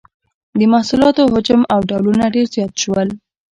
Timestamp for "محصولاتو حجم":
0.73-1.61